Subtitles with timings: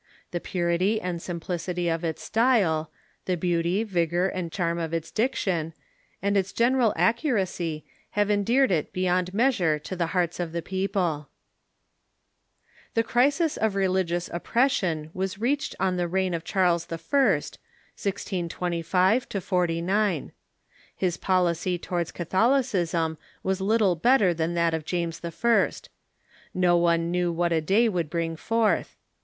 [0.31, 2.89] The purity and sim plicity of its style,
[3.25, 5.75] the beauty, vigor, and charm of its diction,
[6.23, 7.85] and its general accuracy,
[8.17, 11.29] have endeared it beyond measure to the hearts of the people.
[12.95, 16.95] The crisis of religious oppression was reached in the reign of Charles I.
[16.95, 20.31] (1625 49).
[20.95, 25.31] His policy towards Catholicism Avas little better than that of James I.
[26.55, 27.33] No one t?e^R'e'voiufiJn
[27.63, 28.95] ''"^^^^^'''^^^ ^^y ^ould l)ring forth.